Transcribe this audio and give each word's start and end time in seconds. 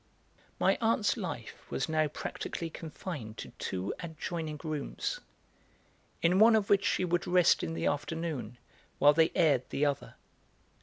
My 0.59 0.79
aunt's 0.81 1.15
life 1.15 1.61
was 1.69 1.87
now 1.87 2.07
practically 2.07 2.71
confined 2.71 3.37
to 3.37 3.51
two 3.59 3.93
adjoining 3.99 4.59
rooms, 4.63 5.19
in 6.23 6.39
one 6.39 6.55
of 6.55 6.71
which 6.71 6.85
she 6.87 7.05
would 7.05 7.27
rest 7.27 7.61
in 7.61 7.75
the 7.75 7.85
afternoon 7.85 8.57
while 8.97 9.13
they, 9.13 9.31
aired 9.35 9.69
the 9.69 9.85
other. 9.85 10.15